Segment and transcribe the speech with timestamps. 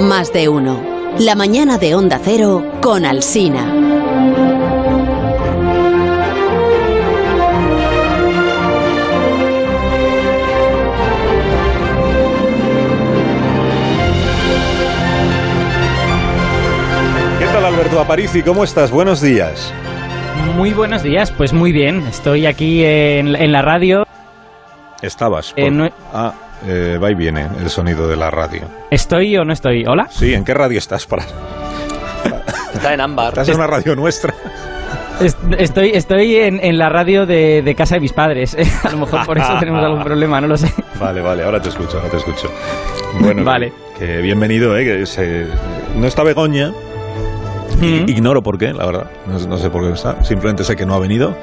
[0.00, 0.80] Más de uno.
[1.18, 3.72] La mañana de Onda Cero con Alsina.
[17.38, 18.42] ¿Qué tal Alberto Aparici?
[18.42, 18.90] ¿Cómo estás?
[18.90, 19.72] Buenos días.
[20.56, 22.00] Muy buenos días, pues muy bien.
[22.06, 24.06] Estoy aquí en, en la radio.
[25.02, 25.52] Estabas.
[25.56, 26.32] Eh, por- no- Ah,
[26.66, 28.62] eh, va y viene el sonido de la radio.
[28.90, 29.84] ¿Estoy o no estoy?
[29.86, 30.08] ¿Hola?
[30.10, 31.06] Sí, ¿en qué radio estás?
[31.06, 31.24] Para...
[32.72, 33.28] Está en ámbar.
[33.28, 34.34] ¿Estás en una radio nuestra?
[35.20, 38.56] Es- Estoy, estoy en, en la radio de, de casa de mis padres.
[38.84, 40.72] A lo mejor por eso tenemos algún problema, no lo sé.
[40.98, 42.50] Vale, vale, ahora te escucho, ahora te escucho.
[43.20, 43.72] Bueno, Vale.
[43.98, 44.84] que, que bienvenido, ¿eh?
[44.84, 45.46] Que se-
[45.96, 46.72] no está Begoña.
[47.80, 48.08] Mm.
[48.08, 49.06] Ignoro por qué, la verdad.
[49.26, 50.22] No, no sé por qué está.
[50.24, 51.36] Simplemente sé que no ha venido.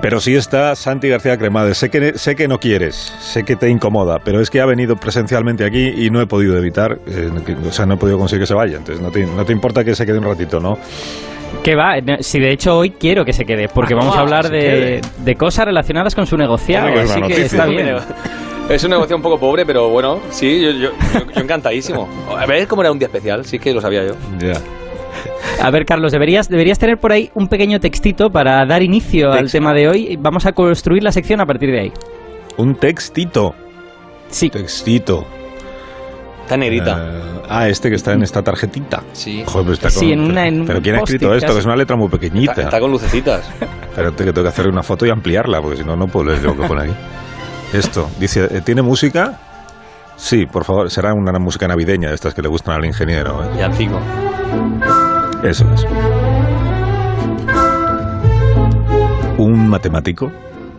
[0.00, 1.76] Pero sí está Santi García Cremades.
[1.76, 4.94] Sé que, sé que no quieres, sé que te incomoda, pero es que ha venido
[4.96, 8.42] presencialmente aquí y no he podido evitar, eh, que- o sea, no he podido conseguir
[8.42, 8.76] que se vaya.
[8.76, 10.78] Entonces, no te, no te importa que se quede un ratito, ¿no?
[11.64, 12.00] ¿Qué va?
[12.00, 15.00] No, Si de hecho hoy quiero que se quede, porque Ah, vamos a hablar de,
[15.18, 16.92] de cosas relacionadas con su negociado.
[16.92, 17.96] Que Así que está bien.
[18.68, 22.08] Es un negocio un poco pobre, pero bueno, sí, yo, yo, yo- yo encantadísimo.
[22.38, 24.14] A ver cómo era un día especial, sí que lo sabía yo.
[24.38, 24.60] Ya.
[25.62, 29.50] A ver, Carlos, deberías, deberías tener por ahí un pequeño textito para dar inicio al
[29.50, 30.16] tema de hoy.
[30.20, 31.92] Vamos a construir la sección a partir de ahí.
[32.56, 33.54] Un textito.
[34.28, 34.50] Sí.
[34.50, 35.26] Textito.
[36.42, 36.96] Está negrita.
[36.98, 39.02] Eh, ah, este que está en esta tarjetita.
[39.12, 39.42] Sí.
[39.46, 41.46] Joder, pero está Sí, con- en una- en pero ¿quién ha escrito esto?
[41.48, 41.54] casi.
[41.56, 42.52] Que es una letra muy pequeñita.
[42.52, 43.50] Está, está con lucecitas.
[43.90, 46.42] Espérate que tengo que hacer una foto y ampliarla, porque si no, no puedo leer
[46.44, 46.94] lo que pone aquí.
[47.74, 49.40] Esto, dice, eh, ¿tiene música?
[50.16, 53.44] Sí, por favor, será una música navideña de estas que le gustan al ingeniero.
[53.44, 53.48] ¿eh?
[53.58, 54.00] Y Ancico.
[55.42, 55.84] Eso es.
[59.38, 60.30] Un matemático,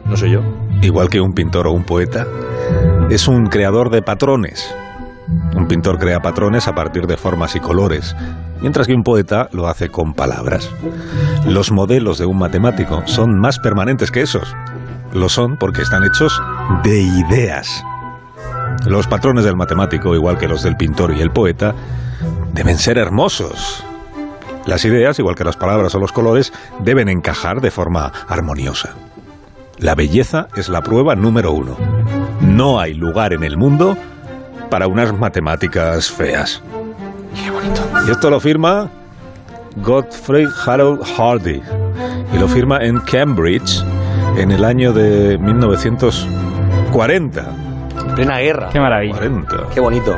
[0.06, 0.42] No soy yo.
[0.82, 2.26] igual que un pintor o un poeta,
[3.10, 4.76] es un creador de patrones.
[5.56, 8.16] Un pintor crea patrones a partir de formas y colores,
[8.62, 10.70] mientras que un poeta lo hace con palabras.
[11.46, 14.56] Los modelos de un matemático son más permanentes que esos.
[15.14, 16.40] Lo son porque están hechos
[16.84, 17.84] de ideas.
[18.86, 21.74] Los patrones del matemático, igual que los del pintor y el poeta,
[22.54, 23.84] deben ser hermosos.
[24.66, 28.92] Las ideas, igual que las palabras o los colores, deben encajar de forma armoniosa.
[29.78, 31.78] La belleza es la prueba número uno.
[32.42, 33.98] No hay lugar en el mundo
[34.70, 36.62] para unas matemáticas feas.
[37.36, 37.82] Qué bonito.
[38.08, 38.92] Y esto lo firma
[39.78, 41.62] Godfrey Harold Hardy.
[42.34, 43.84] Y lo firma en Cambridge
[44.38, 47.46] en el año de 1940.
[48.16, 48.70] Plena guerra.
[48.72, 49.16] Qué maravilla.
[49.16, 49.68] 40.
[49.74, 50.16] Qué bonito.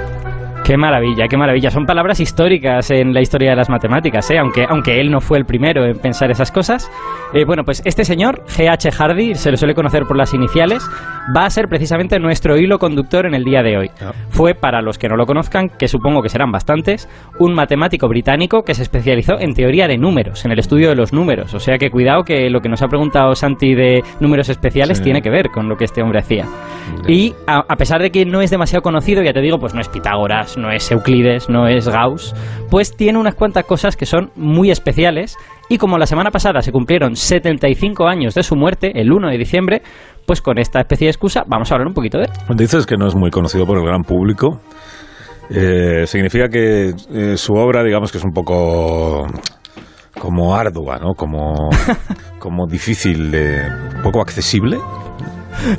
[0.71, 1.69] Qué maravilla, qué maravilla.
[1.69, 4.39] Son palabras históricas en la historia de las matemáticas, ¿eh?
[4.39, 6.89] aunque, aunque él no fue el primero en pensar esas cosas.
[7.33, 8.89] Eh, bueno, pues este señor, G.H.
[8.89, 10.89] Hardy, se le suele conocer por las iniciales,
[11.35, 13.91] va a ser precisamente nuestro hilo conductor en el día de hoy.
[14.01, 14.13] Ah.
[14.29, 18.63] Fue, para los que no lo conozcan, que supongo que serán bastantes, un matemático británico
[18.63, 21.53] que se especializó en teoría de números, en el estudio de los números.
[21.53, 25.03] O sea que cuidado que lo que nos ha preguntado Santi de números especiales Sí.
[25.03, 26.45] tiene que ver con lo que este hombre hacía.
[27.09, 29.81] Y a, a pesar de que no es demasiado conocido, ya te digo, pues no
[29.81, 32.33] es Pitágoras, no es Euclides, no es Gauss,
[32.69, 35.37] pues tiene unas cuantas cosas que son muy especiales.
[35.69, 39.37] Y como la semana pasada se cumplieron 75 años de su muerte, el 1 de
[39.37, 39.81] diciembre,
[40.25, 42.57] pues con esta especie de excusa vamos a hablar un poquito de él.
[42.57, 44.61] Dices que no es muy conocido por el gran público.
[45.49, 49.27] Eh, significa que eh, su obra, digamos que es un poco
[50.19, 51.13] como ardua, ¿no?
[51.13, 51.69] Como,
[52.39, 53.61] como difícil de...
[54.03, 54.77] poco accesible.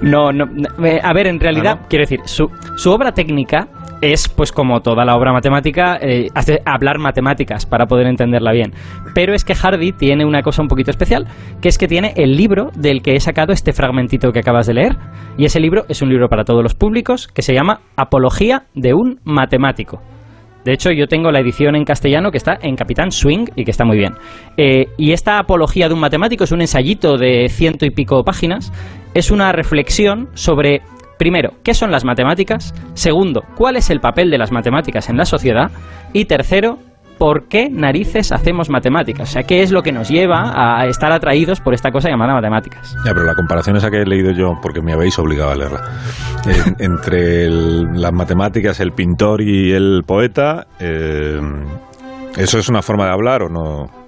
[0.03, 0.45] No, no,
[0.85, 1.89] eh, a ver, en realidad, Ah, ¿no?
[1.89, 3.69] quiero decir, su, su obra técnica
[4.03, 6.27] es, pues como toda la obra matemática, eh,
[6.67, 8.73] hablar matemáticas para poder entenderla bien.
[9.15, 11.27] Pero es que Hardy tiene una cosa un poquito especial,
[11.63, 14.75] que es que tiene el libro del que he sacado este fragmentito que acabas de
[14.75, 14.97] leer.
[15.39, 18.93] Y ese libro es un libro para todos los públicos que se llama Apología de
[18.93, 20.03] un matemático.
[20.65, 23.71] De hecho, yo tengo la edición en castellano que está en Capitán Swing y que
[23.71, 24.15] está muy bien.
[24.57, 28.73] Eh, y esta apología de un matemático es un ensayito de ciento y pico páginas.
[29.15, 30.83] Es una reflexión sobre,
[31.23, 32.75] primero, qué son las matemáticas.
[32.95, 35.71] Segundo, cuál es el papel de las matemáticas en la sociedad.
[36.13, 36.79] Y tercero,
[37.17, 39.29] por qué narices hacemos matemáticas.
[39.31, 40.51] O sea, qué es lo que nos lleva
[40.81, 42.97] a estar atraídos por esta cosa llamada matemáticas.
[43.07, 45.81] Ya, pero la comparación esa que he leído yo, porque me habéis obligado a leerla,
[46.47, 51.39] en- entre el- las matemáticas, el pintor y el poeta, eh,
[52.37, 54.02] ¿eso es una forma de hablar o no?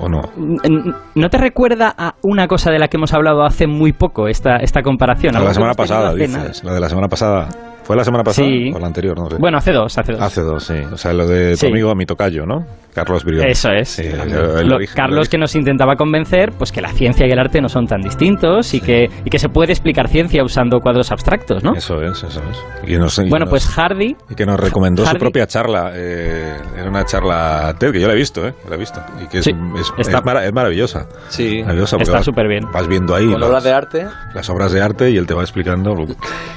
[0.00, 0.22] ¿O no?
[0.64, 4.28] N- ¿No te recuerda a una cosa de la que hemos hablado hace muy poco,
[4.28, 5.34] esta, esta comparación?
[5.34, 6.64] La de la semana pasada, dices.
[6.64, 7.48] La de la semana pasada
[7.82, 8.70] ¿Fue la semana pasada Sí.
[8.72, 9.18] o la anterior?
[9.18, 9.36] No sé.
[9.40, 10.20] Bueno, hace dos, hace dos.
[10.22, 10.74] Hace dos, sí.
[10.92, 11.66] O sea, lo de tu Sí.
[11.66, 12.64] amigo, mi tocayo, ¿no?
[12.94, 13.46] Carlos Brión.
[13.46, 13.88] Eso es.
[13.88, 17.30] Sí, el- el Lo- origen, Carlos que nos intentaba convencer pues que la ciencia y
[17.30, 20.80] el arte no son tan distintos y, que, y que se puede explicar ciencia usando
[20.80, 21.74] cuadros abstractos, ¿no?
[21.74, 22.90] Eso es, eso es.
[22.90, 25.92] Y nos- y Bueno, nos- pues Hardy Y que nos recomendó su propia charla.
[25.94, 28.54] eh, era una charla TED que yo la he visto, ¿eh?
[28.68, 29.00] La he visto.
[29.22, 31.06] Y que es, Sí, es- está- es mara- es maravillosa.
[31.28, 31.60] Sí.
[31.62, 32.64] Maravillosa está súper bien.
[32.72, 34.06] Vas viendo ahí Con las, obras de arte.
[34.34, 35.94] las obras de arte y él te va explicando.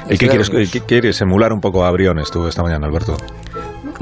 [0.10, 3.16] ¿Y qué quieres, qué quieres emular un poco a Briones tú esta mañana, Alberto?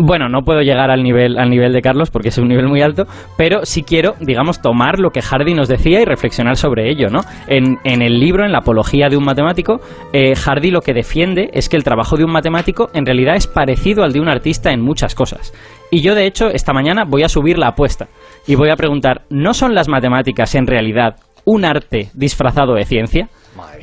[0.04, 2.82] Bueno, no puedo llegar al nivel, al nivel de Carlos porque es un nivel muy
[2.82, 3.06] alto,
[3.38, 7.20] pero sí quiero, digamos, tomar lo que Hardy nos decía y reflexionar sobre ello, ¿no?
[7.46, 9.80] En, en el libro, en la apología de un matemático,
[10.12, 13.46] eh, Hardy lo que defiende es que el trabajo de un matemático en realidad es
[13.46, 15.54] parecido al de un artista en muchas cosas.
[15.92, 18.08] Y yo, de hecho, esta mañana voy a subir la apuesta
[18.48, 23.30] y voy a preguntar, ¿no son las matemáticas en realidad un arte disfrazado de ciencia?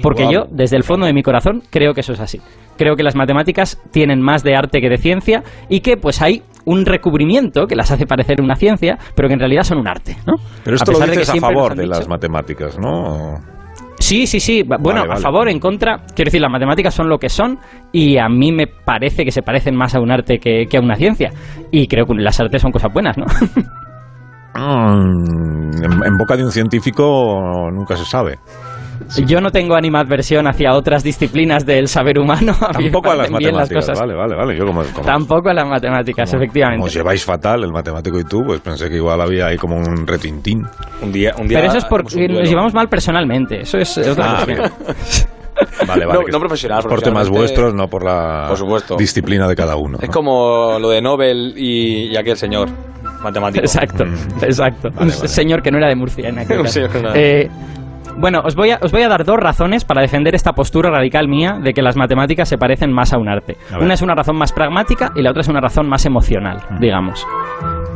[0.03, 2.41] Porque yo, desde el fondo de mi corazón, creo que eso es así.
[2.77, 6.43] Creo que las matemáticas tienen más de arte que de ciencia y que pues hay
[6.65, 10.17] un recubrimiento que las hace parecer una ciencia, pero que en realidad son un arte,
[10.27, 10.35] ¿no?
[10.65, 13.35] Pero esto lo de que dices a favor de dicho- las matemáticas, ¿no?
[14.01, 14.63] Sí, sí, sí.
[14.63, 15.13] Bueno, Vale, vale.
[15.15, 15.99] a favor, en contra.
[16.15, 17.59] Quiero decir, las matemáticas son lo que son
[17.93, 20.81] y a mí me parece que se parecen más a un arte que, que a
[20.81, 21.31] una ciencia.
[21.73, 23.25] Y creo que las artes son cosas buenas, ¿no?
[24.59, 28.39] Mm, en, en boca de un científico nunca se sabe.
[29.27, 32.53] Yo no tengo animadversión hacia otras disciplinas del saber humano.
[32.61, 33.87] A Tampoco a las matemáticas.
[33.87, 33.99] cosas.
[34.01, 34.59] Vale, vale, vale.
[34.59, 36.79] Yo como, como- Tampoco a las matemáticas, como- efectivamente.
[36.79, 39.77] como os lleváis fatal, el matemático y tú, pues pensé que igual había ahí como
[39.77, 40.63] un retintín.
[41.01, 43.61] Un día, un día Pero eso es porque nos llevamos mal personalmente.
[43.61, 44.47] Eso es otra Ah.
[45.87, 46.19] Vale, vale.
[46.21, 48.97] No- no es profesional, Por temas vuestros, no por la Por supuesto.
[48.97, 49.99] disciplina de cada uno.
[50.01, 50.13] Es ¿no?
[50.13, 52.69] como lo de Nobel y, y aquel señor
[53.23, 53.65] matemático.
[53.65, 54.15] Exacto, Mm.
[54.45, 54.89] exacto.
[54.91, 55.29] Vale, Un vale.
[55.29, 56.81] señor que no era de Murcia en aquel caso.
[57.15, 57.49] Eh,
[58.21, 61.29] bueno, os voy, a, os voy a dar dos razones para defender esta postura radical
[61.29, 63.57] mía de que las matemáticas se parecen más a un arte.
[63.73, 63.79] A.
[63.79, 66.81] Una es una razón más pragmática y la otra es una razón más emocional, Mm.
[66.81, 67.25] digamos.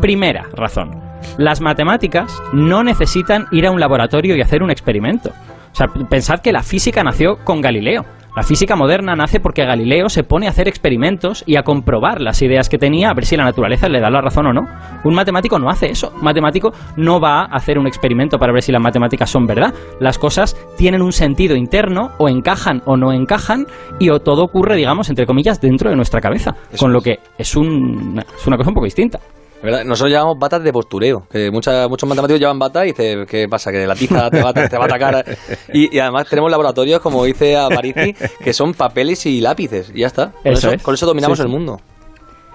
[0.00, 0.90] Primera razón.
[1.38, 5.30] Las matemáticas no necesitan ir a un laboratorio y hacer un experimento.
[5.30, 8.04] O sea, pensad que la física nació con Galileo.
[8.34, 12.40] La física moderna nace porque Galileo se pone a hacer experimentos y a comprobar las
[12.40, 14.62] ideas que tenía, a ver si la naturaleza le da la razón o no.
[15.04, 16.14] Un matemático no hace eso.
[16.16, 19.74] Un matemático no va a hacer un experimento para ver si las matemáticas son verdad.
[20.00, 23.66] Las cosas tienen un sentido interno, o encajan o no encajan,
[23.98, 26.54] y o todo ocurre, digamos, entre comillas, dentro de nuestra cabeza.
[26.72, 29.20] Eso con lo que es, un- es una cosa un poco distinta.
[29.62, 29.84] ¿Verdad?
[29.84, 31.26] Nosotros llevamos batas de postureo.
[31.30, 33.70] Que mucha- muchos matemáticos llevan batas y dicen, ¿qué pasa?
[33.70, 35.24] Que la tiza te va, a- te va a atacar.
[35.72, 39.92] Y, y además tenemos laboratorios, como dice Aparici, que son papeles y lápices.
[39.94, 40.32] Y ya está.
[40.42, 40.82] Con Eso eso, es.
[40.82, 41.46] con eso dominamos Sí, sí.
[41.48, 41.76] el mundo.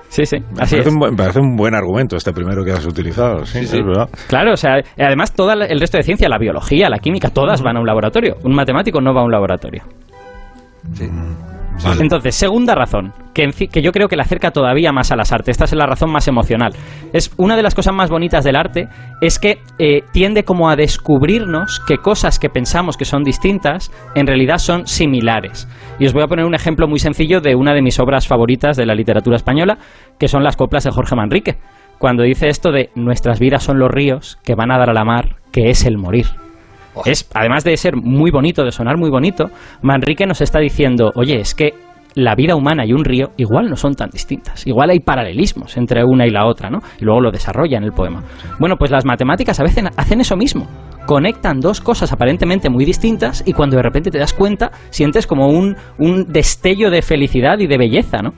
[0.10, 0.88] Sí, sí, Me parece, es.
[0.88, 3.46] un buen, me parece un buen argumento este primero que has utilizado.
[3.46, 3.78] Sí, Sí, sí.
[3.80, 4.10] es verdad.
[4.30, 7.76] Claro, o sea, además todo el resto de ciencia, la biología, la química, todas van
[7.78, 8.36] a un laboratorio.
[8.44, 9.84] Un matemático no va a un laboratorio.
[12.00, 15.54] Entonces, segunda razón, que, que yo creo que le acerca todavía más a las artes.
[15.54, 16.74] Esta es la razón más emocional.
[17.14, 18.88] Es una de las cosas más bonitas del arte,
[19.22, 24.28] es que eh, tiende como a descubrirnos que cosas que pensamos que son distintas, en
[24.28, 25.68] realidad son similares.
[26.00, 28.78] Y os voy a poner un ejemplo muy sencillo de una de mis obras favoritas
[28.78, 29.78] de la literatura española,
[30.20, 31.58] que son las coplas de Jorge Manrique.
[32.00, 35.04] Cuando dice esto de nuestras vidas son los ríos que van a dar a la
[35.04, 36.28] mar, que es el morir.
[37.06, 39.46] Es, además de ser muy bonito, de sonar muy bonito,
[39.82, 41.74] Manrique nos está diciendo, oye, es que
[42.16, 44.66] la vida humana y un río igual no son tan distintas.
[44.66, 46.80] Igual hay paralelismos entre una y la otra, ¿no?
[47.00, 48.24] Y luego lo desarrolla en el poema.
[48.60, 50.68] Bueno, pues las matemáticas a veces hacen eso mismo.
[51.06, 55.48] Conectan dos cosas aparentemente muy distintas y cuando de repente te das cuenta, sientes como
[55.48, 58.34] un, un destello de felicidad y de belleza, ¿no?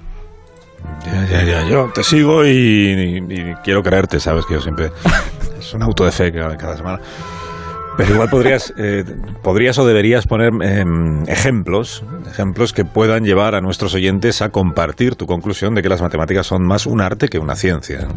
[1.05, 1.69] Ya, ya, ya.
[1.69, 4.89] Yo te sigo y, y- y quiero creerte, sabes que yo siempre.
[5.59, 6.99] Es un auto de fe cada, cada semana.
[7.99, 9.03] Pero igual podrías, eh,
[9.43, 12.01] podrías o deberías poner em, ejemplos,
[12.31, 16.47] ejemplos que puedan llevar a nuestros oyentes a compartir tu conclusión de que las matemáticas
[16.47, 18.07] son más un arte que una ciencia.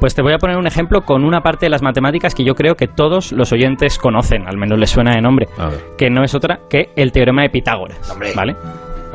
[0.00, 2.54] Pues te voy a poner un ejemplo con una parte de las matemáticas que yo
[2.54, 5.46] creo que todos los oyentes conocen, al menos les suena de nombre,
[5.98, 8.32] que no es otra que el teorema de Pitágoras, Hombre.
[8.34, 8.56] ¿vale?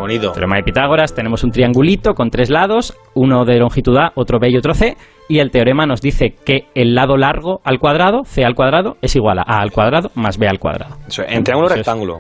[0.01, 0.31] Bonito.
[0.31, 4.49] Teorema de Pitágoras, tenemos un triangulito con tres lados, uno de longitud A, otro B
[4.49, 4.97] y otro C,
[5.29, 9.15] y el teorema nos dice que el lado largo al cuadrado, C al cuadrado, es
[9.15, 10.97] igual a A al cuadrado más B al cuadrado.
[11.07, 11.79] Eso, en triángulo Eso es.
[11.79, 12.19] rectángulo.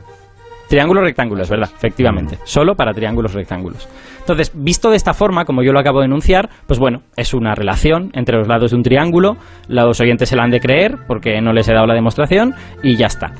[0.69, 2.37] Triángulo rectángulo, es verdad, efectivamente.
[2.45, 3.89] Solo para triángulos rectángulos.
[4.19, 7.55] Entonces, visto de esta forma, como yo lo acabo de enunciar, pues bueno, es una
[7.55, 9.35] relación entre los lados de un triángulo,
[9.67, 12.95] los oyentes se la han de creer porque no les he dado la demostración y
[12.95, 13.31] ya está.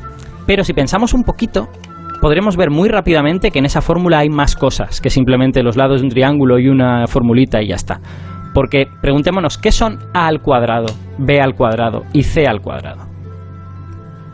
[0.46, 1.70] Pero si pensamos un poquito,
[2.22, 6.02] podremos ver muy rápidamente que en esa fórmula hay más cosas que simplemente los lados
[6.02, 8.00] de un triángulo y una formulita y ya está.
[8.54, 13.08] Porque preguntémonos, ¿qué son A al cuadrado, B al cuadrado y C al cuadrado?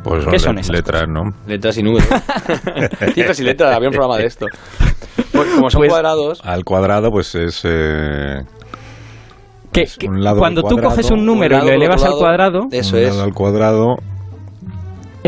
[0.03, 1.21] Pues ¿Qué son esas letras, ¿no?
[1.47, 2.07] Letras y números.
[3.13, 4.45] Cifras y letras, había un programa de esto.
[5.33, 7.61] Pues, como son Pues- cuadrados, Al cuadrado, pues es...
[7.65, 8.41] eh,
[9.71, 12.13] Que- Pues que un lado cuando tú coges un número un y lo elevas al
[12.13, 13.09] cuadrado, eso un es.
[13.09, 13.95] lado al cuadrado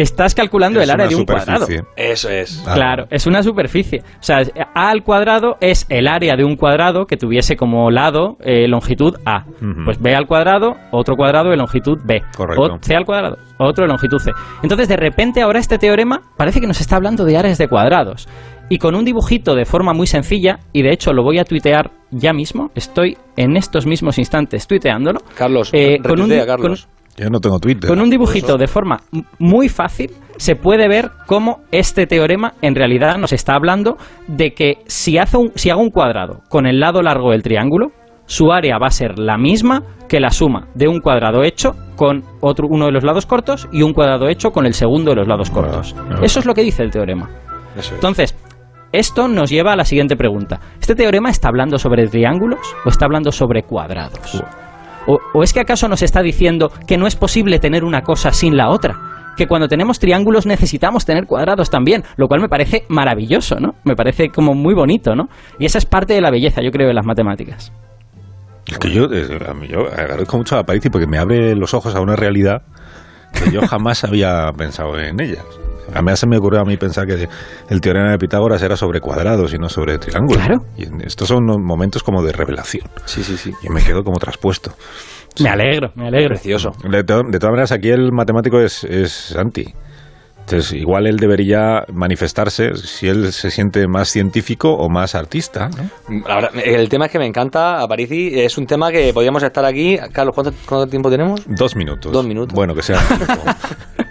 [0.01, 1.65] estás calculando es el área de un cuadrado.
[1.95, 2.63] Eso es.
[2.67, 2.73] Ah.
[2.73, 4.01] Claro, es una superficie.
[4.19, 4.41] O sea,
[4.75, 9.15] A al cuadrado es el área de un cuadrado que tuviese como lado eh, longitud
[9.25, 9.45] A.
[9.85, 12.21] Pues B al cuadrado, otro cuadrado de longitud B.
[12.35, 12.61] Correcto.
[12.61, 14.31] O C al cuadrado, otro de longitud C.
[14.63, 18.27] Entonces, de repente, ahora este teorema parece que nos está hablando de áreas de cuadrados.
[18.71, 21.89] Y con un dibujito de forma muy sencilla, y de hecho lo voy a tuitear
[22.11, 25.21] ya mismo, estoy en estos mismos instantes tuiteándolo.
[25.35, 26.87] Carlos, Eh, con un Carlos.
[27.19, 27.89] Yo no tengo Twitter.
[27.89, 29.01] Con un dibujito de forma
[29.39, 33.97] muy fácil se puede ver cómo este teorema en realidad nos está hablando
[34.27, 37.91] de que si, hace un- si hago un cuadrado con el lado largo del triángulo,
[38.25, 42.23] su área va a ser la misma que la suma de un cuadrado hecho con
[42.41, 45.27] otro, uno de los lados cortos y un cuadrado hecho con el segundo de los
[45.27, 45.95] lados cortos.
[45.97, 46.19] ah.
[46.21, 47.29] Eso es lo que dice el teorema.
[47.77, 47.91] Es.
[47.91, 48.35] Entonces,
[48.91, 50.59] esto nos lleva a la siguiente pregunta.
[50.79, 54.43] ¿Este teorema está hablando sobre triángulos o está hablando sobre cuadrados?
[55.33, 58.55] ¿O, es que acaso nos está diciendo que no es posible tener una cosa sin
[58.55, 59.33] la otra?
[59.35, 63.73] Que cuando tenemos triángulos necesitamos tener cuadrados también, lo cual me parece maravilloso, ¿no?
[63.85, 65.29] Me parece como muy bonito, ¿no?
[65.57, 67.71] Y esa es parte de la belleza, yo creo, de las matemáticas.
[68.67, 72.15] Es que yo, yo agradezco mucho a París porque me abre los ojos a una
[72.15, 72.61] realidad
[73.33, 75.41] que yo jamás había pensado en ella.
[75.93, 77.27] A mí se me ocurrió a mí pensar que
[77.69, 80.43] el teorema de Pitágoras era sobre cuadrados y no sobre triángulos.
[80.45, 80.65] Claro.
[80.77, 82.87] Y estos son momentos como de revelación.
[83.05, 83.51] Sí, sí, sí.
[83.63, 84.73] Y me quedo como traspuesto.
[85.41, 86.29] Me alegro, me alegro.
[86.29, 86.71] Precioso.
[86.89, 89.73] De, to- de todas maneras, aquí el matemático es, es Santi.
[90.39, 95.69] Entonces, igual él debería manifestarse si él se siente más científico o más artista.
[95.69, 96.19] ¿no?
[96.27, 98.31] La verdad, el tema es que me encanta, Aparici.
[98.33, 99.99] Es un tema que podríamos estar aquí.
[100.11, 101.41] Carlos, ¿cuánto, cuánto tiempo tenemos?
[101.45, 102.11] Dos minutos.
[102.11, 102.55] Dos minutos.
[102.55, 102.99] Bueno, que sea.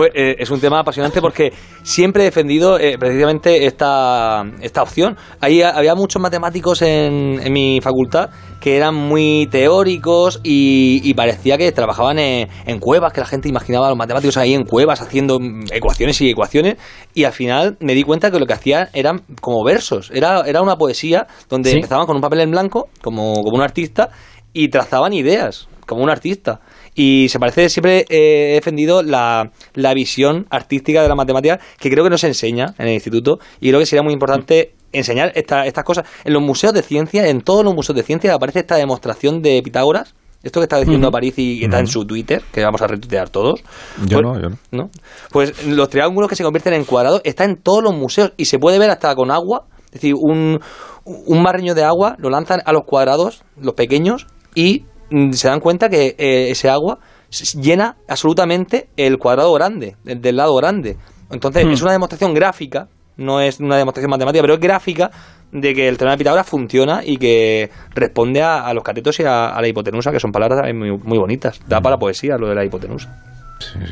[0.00, 1.52] Pues eh, es un tema apasionante porque
[1.82, 5.18] siempre he defendido eh, precisamente esta, esta opción.
[5.42, 8.30] Ahí ha- había muchos matemáticos en, en mi facultad
[8.62, 13.50] que eran muy teóricos y, y parecía que trabajaban en, en cuevas, que la gente
[13.50, 15.38] imaginaba a los matemáticos ahí en cuevas haciendo
[15.70, 16.76] ecuaciones y ecuaciones.
[17.12, 20.10] Y al final me di cuenta que lo que hacían eran como versos.
[20.14, 21.76] Era, era una poesía donde Sí.
[21.76, 24.08] empezaban con un papel en blanco, como, como un artista,
[24.54, 26.60] y trazaban ideas, como un artista.
[26.94, 32.04] Y se parece, siempre he defendido la, la visión artística de la matemática, que creo
[32.04, 35.66] que no se enseña en el instituto, y creo que sería muy importante enseñar esta-
[35.66, 36.04] estas cosas.
[36.24, 39.60] En los museos de ciencia, en todos los museos de ciencia, aparece esta demostración de
[39.62, 41.12] Pitágoras, esto que está diciendo Ujú.
[41.12, 43.60] París y que está en su Twitter, que vamos a retuitear todos.
[44.06, 44.58] Yo Pues- no, yo no.
[44.72, 44.90] ¿no?
[45.30, 48.58] Pues los triángulos que se convierten en cuadrados está en todos los museos y se
[48.58, 49.66] puede ver hasta con agua.
[49.86, 50.58] Es decir, un,
[51.04, 54.84] un barreño de agua lo lanzan a los cuadrados, los pequeños, y
[55.32, 56.98] se dan cuenta que eh, ese agua
[57.30, 60.96] s- llena absolutamente el cuadrado grande, el del lado grande.
[61.30, 61.70] Entonces, Hmm.
[61.72, 65.10] es una demostración gráfica, no es una demostración matemática, pero es gráfica
[65.52, 69.24] de que el teorema de Pitágoras funciona y que responde a, a los catetos y
[69.24, 71.60] a, a la hipotenusa, que son palabras también muy, muy bonitas.
[71.66, 73.12] Da para poesía lo de la hipotenusa.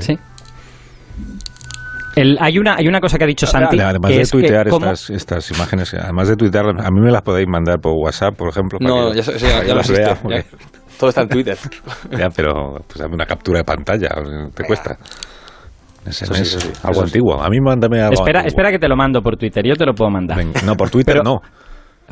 [0.01, 0.17] Sí.
[2.17, 3.79] El- hay, una, hay una cosa que ha dicho Santi.
[3.79, 7.23] además que de es tuitear estas, estas imágenes, además de tuitear, a mí me las
[7.23, 8.79] podéis mandar por WhatsApp, por ejemplo.
[8.79, 10.45] para No, que- ya, ya, ya las vea, ya.
[10.99, 11.57] Todo está en Twitter.
[12.11, 14.09] Ya, pero pues dame una captura de pantalla,
[14.55, 14.97] te cuesta.
[16.05, 17.05] SMS, sí, eso sí, algo eso sí.
[17.05, 17.41] antiguo.
[17.43, 18.49] A mí mándame algo Espera, antiguo.
[18.49, 20.37] espera que te lo mando por Twitter, yo te lo puedo mandar.
[20.39, 21.41] Venga, no, por Twitter Pero- no.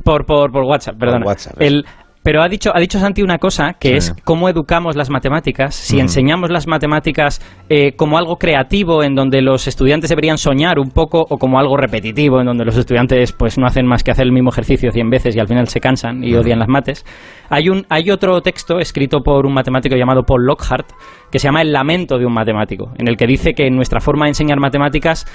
[0.05, 1.25] Por, por, por WhatsApp, perdona.
[1.25, 1.85] WhatsApp, El,
[2.27, 3.95] pero ha dicho, ha dicho Santi una cosa que Sí.
[4.11, 5.77] es cómo educamos las matemáticas.
[5.77, 6.01] Si Mm.
[6.01, 11.21] enseñamos las matemáticas eh, como algo creativo en donde los estudiantes deberían soñar un poco
[11.21, 14.33] o como algo repetitivo en donde los estudiantes pues no hacen más que hacer el
[14.33, 17.05] mismo ejercicio 100 veces y al final se cansan y odian las mates.
[17.49, 20.89] Hay, un, hay otro texto escrito por un matemático llamado Paul Lockhart
[21.31, 24.25] que se llama El lamento de un matemático, en el que dice que nuestra forma
[24.25, 25.27] de enseñar matemáticas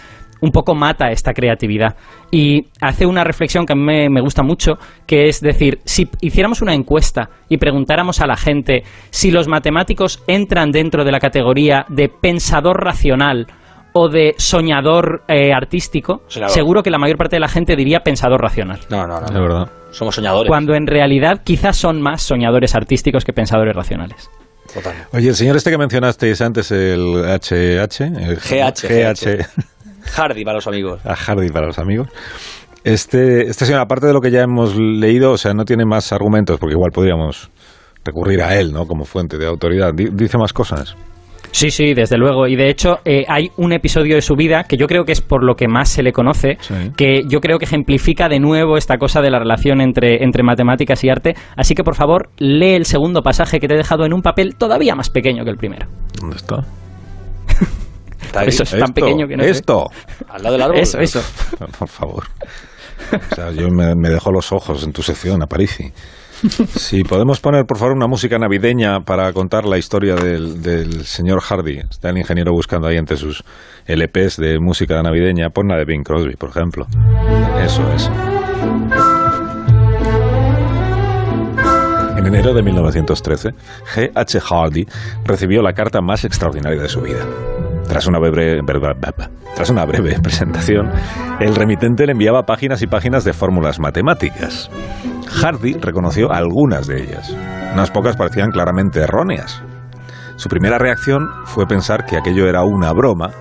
[0.41, 1.95] un poco mata esta creatividad.
[2.31, 4.73] Y hace una reflexión que a mí me, me gusta mucho,
[5.05, 10.23] que es decir, si hiciéramos una encuesta y preguntáramos a la gente si los matemáticos
[10.27, 13.47] entran dentro de la categoría de pensador racional
[13.93, 18.41] o de soñador eh, artístico, seguro que la mayor parte de la gente diría pensador
[18.41, 18.79] racional.
[18.89, 19.27] No, no, no.
[19.27, 19.41] De no.
[19.41, 19.71] verdad.
[19.91, 20.47] Somos soñadores.
[20.47, 24.29] Cuando en realidad quizás son más soñadores artísticos que pensadores racionales.
[24.73, 25.09] Totalmente.
[25.11, 29.45] Oye, el señor este que mencionasteis antes, el HH, el GH, GH,
[30.03, 31.05] Hardy para los amigos.
[31.05, 32.07] a Hardy para los amigos.
[32.83, 36.11] Este, este señor, aparte de lo que ya hemos leído, o sea, no tiene más
[36.13, 37.51] argumentos, porque igual podríamos
[38.03, 38.85] recurrir a él, ¿no?
[38.87, 39.93] Como fuente de autoridad.
[39.93, 40.95] Di- Dice más cosas.
[41.51, 42.47] Sí, sí, desde luego.
[42.47, 45.19] Y de hecho, eh, hay un episodio de su vida que yo creo que es
[45.21, 46.73] por lo que más se le conoce, Sí.
[46.95, 51.03] que yo creo que ejemplifica de nuevo esta cosa de la relación entre, entre matemáticas
[51.03, 51.35] y arte.
[51.57, 54.55] Así que, por favor, lee el segundo pasaje que te he dejado en un papel
[54.55, 55.87] todavía más pequeño que el primero.
[56.19, 56.63] ¿Dónde está?
[58.45, 59.43] Eso es tan Esto, pequeño que no.
[59.43, 59.87] Esto.
[60.29, 60.79] al lado del árbol.
[60.79, 61.21] Eso, eso.
[61.79, 62.23] Por favor.
[63.31, 65.91] O sea, yo me, me dejo los ojos en tu sección, Aparici.
[66.75, 71.39] Si podemos poner, por favor, una música navideña para contar la historia del, del señor
[71.41, 71.79] Hardy.
[71.89, 73.43] Está el ingeniero buscando ahí entre sus
[73.85, 75.49] LPs de música navideña.
[75.49, 76.87] Pon la de Bing Crosby, por ejemplo.
[77.63, 78.09] Eso es.
[82.17, 83.49] En enero de 1913,
[83.95, 84.11] G.
[84.15, 84.39] H.
[84.39, 84.85] Hardy
[85.23, 87.25] recibió la carta más extraordinaria de su vida.
[87.91, 88.61] Tras una breve,
[89.53, 90.89] tras una breve presentación,
[91.41, 94.71] el remitente le enviaba páginas y páginas de fórmulas matemáticas.
[95.27, 97.35] Hardy reconoció algunas de ellas.
[97.73, 99.61] Unas pocas parecían claramente erróneas.
[100.37, 103.31] Su primera reacción fue pensar que aquello era una broma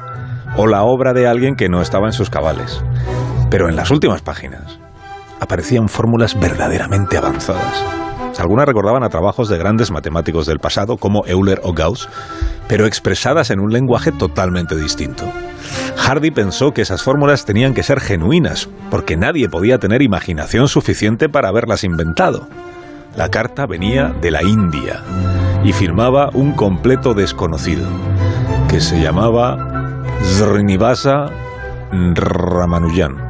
[0.57, 2.83] o la obra de alguien que no estaba en sus cabales.
[3.53, 4.81] Pero en las últimas páginas
[5.39, 7.85] aparecían fórmulas verdaderamente avanzadas.
[8.41, 12.09] Algunas recordaban a trabajos de grandes matemáticos del pasado, como Euler o Gauss,
[12.69, 15.27] pero expresadas en un lenguaje totalmente distinto.
[15.99, 21.29] Hardy pensó que esas fórmulas tenían que ser genuinas, porque nadie podía tener imaginación suficiente
[21.29, 22.49] para haberlas inventado.
[23.15, 25.03] La carta venía de la India
[25.63, 27.87] y firmaba un completo desconocido,
[28.71, 31.27] que se llamaba Srinivasa
[31.93, 33.30] Ramanujan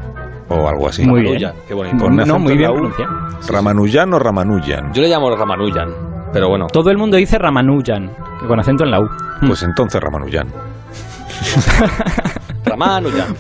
[0.51, 1.05] o algo así.
[1.07, 1.35] Muy bien.
[1.41, 1.97] Ramanujan, Qué bonito.
[2.05, 2.81] Con No, acento muy en bien la U.
[2.81, 3.13] pronunciado.
[3.49, 4.93] Ramanujan o Ramanujan.
[4.93, 5.89] Yo le llamo Ramanujan,
[6.33, 6.67] pero bueno.
[6.73, 8.11] Todo el mundo dice Ramanujan,
[8.47, 9.09] con acento en la U.
[9.47, 10.49] Pues entonces Ramanujan.
[12.65, 13.35] Ramanujan.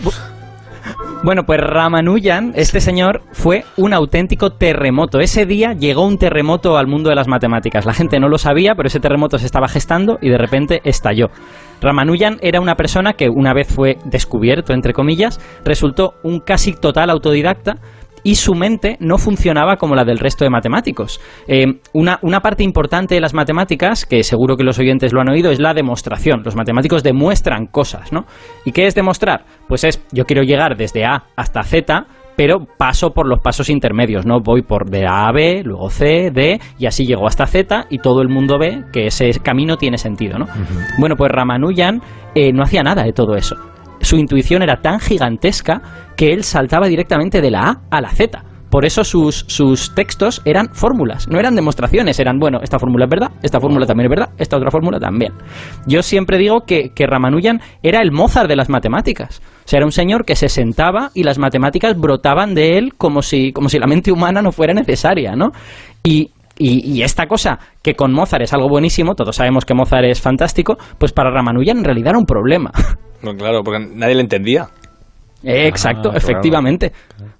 [1.22, 5.20] Bueno, pues Ramanujan, este señor, fue un auténtico terremoto.
[5.20, 7.84] Ese día llegó un terremoto al mundo de las matemáticas.
[7.84, 11.28] La gente no lo sabía, pero ese terremoto se estaba gestando y de repente estalló.
[11.82, 17.10] Ramanujan era una persona que una vez fue descubierto, entre comillas, resultó un casi total
[17.10, 17.76] autodidacta
[18.22, 21.20] y su mente no funcionaba como la del resto de matemáticos.
[21.46, 25.30] Eh, una, una parte importante de las matemáticas, que seguro que los oyentes lo han
[25.30, 26.42] oído, es la demostración.
[26.44, 28.26] Los matemáticos demuestran cosas, ¿no?
[28.64, 29.44] ¿Y qué es demostrar?
[29.68, 34.24] Pues es, yo quiero llegar desde A hasta Z, pero paso por los pasos intermedios,
[34.24, 34.40] ¿no?
[34.40, 37.98] Voy por de A a B, luego C, D, y así llego hasta Z, y
[37.98, 40.46] todo el mundo ve que ese camino tiene sentido, ¿no?
[40.98, 42.00] Bueno, pues Ramanujan
[42.34, 43.56] eh, no hacía nada de todo eso
[44.00, 45.82] su intuición era tan gigantesca
[46.16, 48.44] que él saltaba directamente de la A a la Z.
[48.70, 53.10] Por eso sus, sus textos eran fórmulas, no eran demostraciones, eran, bueno, esta fórmula es
[53.10, 55.32] verdad, esta fórmula también es verdad, esta otra fórmula también.
[55.86, 59.42] Yo siempre digo que, que Ramanujan era el Mozart de las matemáticas.
[59.64, 63.22] O sea, era un señor que se sentaba y las matemáticas brotaban de él como
[63.22, 65.50] si, como si la mente humana no fuera necesaria, ¿no?
[66.04, 66.30] Y,
[66.60, 70.20] y, y, esta cosa, que con Mozart es algo buenísimo, todos sabemos que Mozart es
[70.20, 72.70] fantástico, pues para Ramanujan en realidad era un problema.
[73.22, 74.68] No, claro, porque nadie le entendía.
[75.44, 76.16] Eh, Exacto, Ah, claro.
[76.16, 76.92] efectivamente.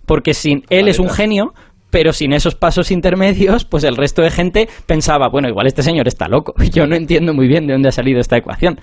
[0.05, 1.55] Porque sin él es un genio,
[1.91, 6.07] pero sin esos pasos intermedios, pues el resto de gente pensaba, bueno, igual este señor
[6.07, 6.53] está loco.
[6.73, 8.79] Yo no entiendo muy bien de dónde ha salido esta ecuación.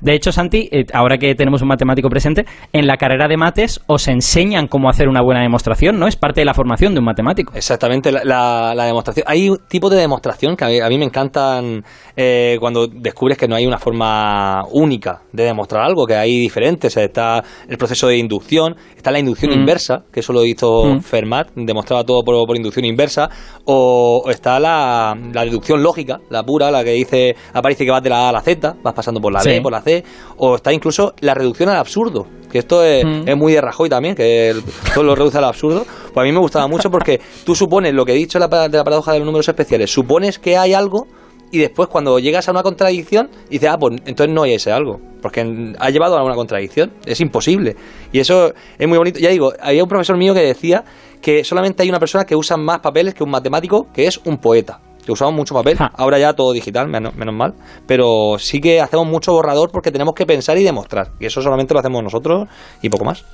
[0.00, 3.80] De hecho, Santi, eh, ahora que tenemos un matemático presente, en la carrera de mates
[3.86, 6.06] os enseñan cómo hacer una buena demostración, ¿no?
[6.06, 7.52] Es parte de la formación de un matemático.
[7.54, 9.24] Exactamente, la, la- la demostración.
[9.28, 11.84] Hay un tipo de demostración que a mí, a mí me encantan
[12.16, 16.92] eh, cuando descubres que no hay una forma única de demostrar algo, que hay diferentes.
[16.92, 19.60] O sea, está el proceso de inducción, está la inducción Mm.
[19.60, 21.00] inversa, que eso lo hizo Mm.
[21.00, 23.28] Fermat, demostraba todo por, por inducción inversa,
[23.64, 28.10] o, está la, la deducción lógica, la pura, la que dice, aparece que vas de
[28.10, 29.50] la A a la Z, vas pasando por la Sí.
[29.50, 29.87] B, por la C,
[30.36, 33.28] o está incluso la reducción al absurdo, que esto es, Mm.
[33.28, 34.62] es muy de Rajoy también, que el-
[34.94, 35.84] todo lo reduce al absurdo.
[36.14, 38.50] Pues a mí me gustaba mucho porque tú supones lo que he dicho de la,
[38.50, 41.06] pa- de la paradoja de los números especiales, supones que hay algo
[41.50, 45.00] y después cuando llegas a una contradicción dices, ah, pues entonces no hay ese algo,
[45.22, 47.74] porque ha llevado a una contradicción, es imposible.
[48.12, 49.18] Y eso es muy bonito.
[49.18, 50.84] Ya digo, había un profesor mío que decía
[51.22, 54.36] que solamente hay una persona que usa más papeles que un matemático, que es un
[54.38, 54.80] poeta.
[55.08, 57.54] Que usamos mucho papel, ahora ya todo digital, menos, menos mal,
[57.86, 61.12] pero sí que hacemos mucho borrador porque tenemos que pensar y demostrar.
[61.18, 62.46] Y eso solamente lo hacemos nosotros
[62.82, 63.24] y poco más.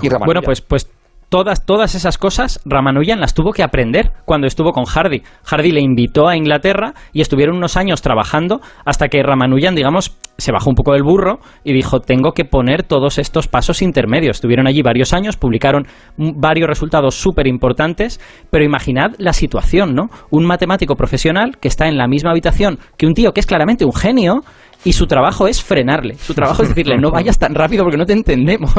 [0.00, 0.08] Y.
[0.08, 0.88] Bueno, pues, pues
[1.34, 5.24] todas, todas esas cosas Ramanujan las tuvo que aprender cuando estuvo con Hardy.
[5.42, 10.52] Hardy le invitó a Inglaterra y estuvieron unos años trabajando hasta que Ramanujan, digamos, se
[10.52, 14.36] bajó un poco del burro y dijo, tengo que poner todos estos pasos intermedios.
[14.36, 18.20] Estuvieron allí varios años, publicaron varios resultados súper importantes,
[18.50, 20.10] pero imaginad la situación, ¿no?
[20.30, 23.84] Un matemático profesional que está en la misma habitación que un tío que es claramente
[23.84, 24.42] un genio
[24.84, 26.14] y su trabajo es frenarle.
[26.14, 28.72] Su trabajo es decirle, no vayas tan rápido porque no te entendemos.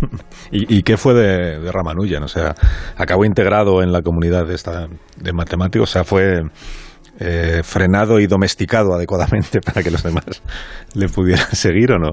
[0.50, 2.22] ¿Y, qué fue de, de Ramanujan?
[2.22, 2.54] O sea,
[2.96, 6.42] acabó integrado en la comunidad de, esta, de matemáticos, o sea, fue
[7.20, 10.40] eh, frenado y domesticado adecuadamente para que los demás
[10.94, 12.12] le pudieran seguir o no.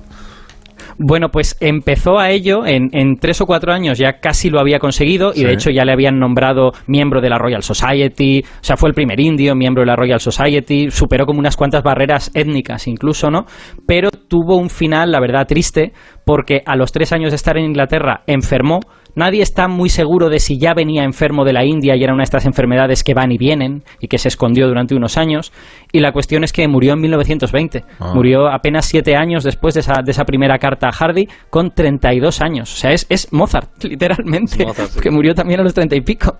[0.97, 4.79] Bueno, pues empezó a ello en, en tres o cuatro años, ya casi lo había
[4.79, 5.45] conseguido y Sí.
[5.45, 8.95] de hecho ya le habían nombrado miembro de la Royal Society, o sea, fue el
[8.95, 13.45] primer indio miembro de la Royal Society, superó como unas cuantas barreras étnicas incluso, ¿no?
[13.87, 15.93] Pero tuvo un final, la verdad, triste,
[16.25, 18.79] porque a los tres años de estar en Inglaterra enfermó.
[19.15, 22.21] Nadie está muy seguro de si ya venía enfermo de la India y era una
[22.21, 25.53] de estas enfermedades que van y vienen y que se escondió durante unos años.
[25.93, 27.85] Y la cuestión es que murió en 1920.
[27.99, 28.11] Ah.
[28.13, 32.41] Murió apenas siete años después de esa, de esa primera carta a Hardy con 32
[32.41, 32.73] años.
[32.73, 34.99] O sea, es, es Mozart, literalmente, Es Mozart, sí.
[34.99, 36.35] que murió también a los 30 y pico.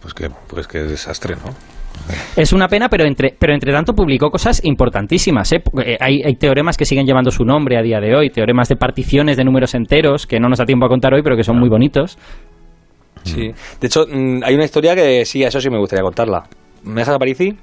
[0.00, 1.77] Pues que, pues que desastre, ¿no?
[2.36, 5.52] Es una pena, pero entre, pero entre tanto publicó cosas importantísimas.
[5.52, 5.62] ¿eh?
[5.84, 8.76] Eh, Hay, hay teoremas que siguen llevando su nombre a día de hoy, teoremas de
[8.76, 11.58] particiones de números enteros, que no nos da tiempo a contar hoy, pero que son
[11.58, 12.18] muy bonitos.
[13.24, 13.52] Sí.
[13.80, 16.44] De hecho, mm, hay una historia que sí, eso sí me gustaría contarla.
[16.84, 17.54] ¿Me dejas a Parisi?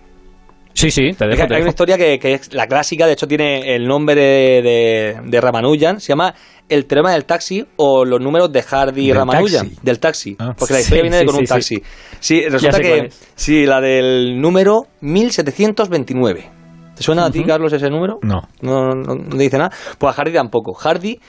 [0.76, 1.48] Sí, sí, te dejo.
[1.48, 4.62] te hay una historia que, que es la clásica, de hecho tiene el nombre de,
[4.62, 6.34] de, de Ramanujan, se llama
[6.68, 9.68] El teorema del taxi o los números de Hardy y ¿Del Ramanujan.
[9.70, 9.80] taxi?
[9.82, 10.36] Del taxi.
[10.38, 10.54] Ah.
[10.58, 11.84] Porque la historia Sí, viene sí, con un sí, taxi.
[12.20, 13.10] Sí, resulta que...
[13.36, 16.52] Sí, la del número 1729.
[16.96, 18.20] ¿Te suena a ti, Carlos, ese número?
[18.22, 18.42] No.
[18.62, 19.70] No, no, no te dice nada.
[19.98, 20.74] Pues a Hardy tampoco.
[20.74, 21.20] Hardy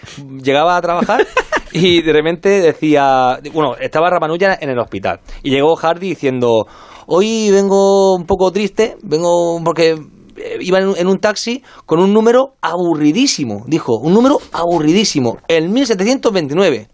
[0.42, 1.26] llegaba a trabajar
[1.72, 6.66] y de repente decía, bueno, estaba Ramanujan en el hospital y llegó Hardy diciendo,
[7.06, 9.96] hoy vengo un poco triste, vengo porque
[10.36, 16.88] eh, iba en un, taxi con un número aburridísimo, dijo, un número aburridísimo, el 1729.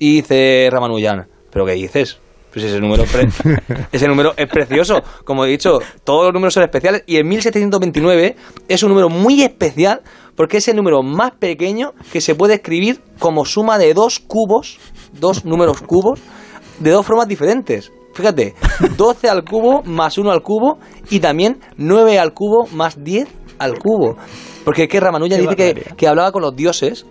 [0.00, 2.18] Y dice Ramanujan, ¿pero qué dices?
[2.52, 3.04] Pues ese número,
[3.92, 5.02] ese número es precioso.
[5.24, 8.36] Como he dicho, todos los números son especiales y el 1729
[8.68, 10.02] es un número muy especial
[10.34, 14.78] porque es el número más pequeño que se puede escribir como suma de dos cubos,
[15.12, 16.20] dos números cubos,
[16.78, 17.92] de dos formas diferentes.
[18.18, 18.56] Fíjate,
[18.96, 20.78] 12 al cubo más 1 al cubo
[21.08, 23.28] y también 9 al cubo más 10
[23.60, 24.16] al cubo.
[24.64, 27.06] Porque es que Ramanujan dice que, que hablaba con los dioses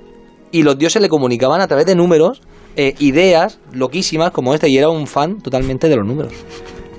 [0.52, 2.42] y los dioses le comunicaban a través de números
[2.76, 6.34] eh, ideas loquísimas como esta y era un fan totalmente de los números.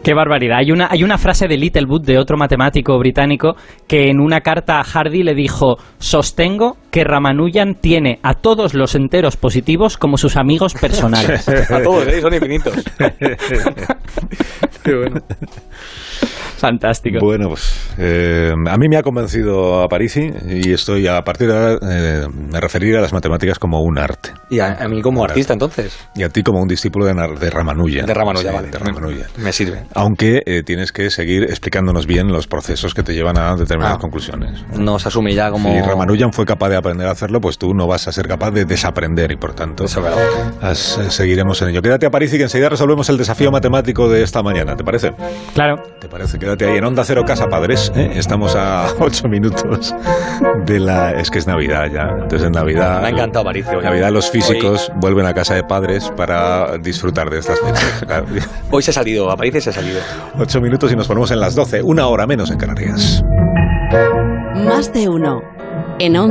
[0.08, 0.56] Qué barbaridad.
[0.56, 4.80] Hay una, hay una frase de Littlewood, de otro matemático británico, que en una carta
[4.80, 10.38] a Hardy le dijo: Sostengo que Ramanujan tiene a todos los enteros positivos como sus
[10.38, 11.46] amigos personales.
[11.70, 12.22] A todos, ¿eh?
[12.22, 12.82] son infinitos.
[16.58, 17.18] Fantástico.
[17.20, 21.54] Bueno, pues eh, a mí me ha convencido a Parisi y estoy a partir de
[21.56, 24.30] ahora eh, me referiré a las matemáticas como un arte.
[24.50, 25.96] Y a, a mí como artista entonces.
[26.14, 28.06] Y a ti como un discípulo de, de Ramanujan.
[28.06, 28.70] De Ramanujan, Sí, vale.
[28.70, 29.26] de Ramanujan.
[29.38, 29.84] Me sirve.
[29.94, 34.00] Aunque eh, tienes que seguir explicándonos bien los procesos que te llevan a determinadas Ah.
[34.00, 34.64] conclusiones.
[34.76, 35.72] No se asume ya como...
[35.72, 38.50] Si Ramanujan fue capaz de aprender a hacerlo, pues tú no vas a ser capaz
[38.50, 40.52] de desaprender y por tanto Eso es verdad.
[40.60, 41.82] as- eh, seguiremos en ello.
[41.82, 45.12] Quédate a París y que enseguida resolvemos el desafío matemático de esta mañana, ¿te parece?
[45.54, 45.82] Claro.
[46.00, 46.38] ¿Te parece?
[46.48, 47.92] Quédate ahí en Onda Cero Casa Padres.
[47.94, 48.12] ¿eh?
[48.14, 49.94] Estamos a ocho minutos
[50.64, 51.10] de la...
[51.10, 52.08] Es que es Navidad ya.
[52.08, 53.02] Entonces en Navidad...
[53.02, 53.84] Me ha encantado Aparicio hoy.
[53.84, 58.02] Navidad los físicos vuelven a casa de padres para disfrutar de estas fechas.
[58.70, 60.00] Hoy se ha salido, aparece se ha salido.
[60.38, 61.82] Ocho minutos y nos ponemos en las doce.
[61.82, 63.22] Una hora menos en Canarias.
[64.54, 65.42] Más de uno.
[65.98, 66.26] En Onda